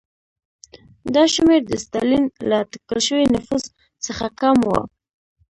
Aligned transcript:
دا 1.13 1.23
شمېر 1.33 1.61
د 1.69 1.73
ستالین 1.83 2.23
له 2.49 2.55
اټکل 2.63 2.99
شوي 3.07 3.25
نفوس 3.33 3.63
څخه 4.05 4.25
کم 4.41 4.57
و. 4.63 4.69